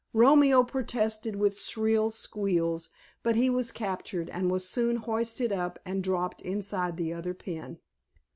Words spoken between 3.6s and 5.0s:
captured, and was soon